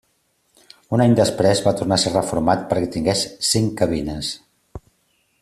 Un 0.97 1.03
any 1.03 1.11
després 1.19 1.61
va 1.65 1.73
tornar 1.81 1.99
a 2.01 2.03
ser 2.05 2.15
reformat 2.15 2.65
perquè 2.73 2.91
tingués 2.97 3.23
cinc 3.51 3.77
cabines. 3.83 4.33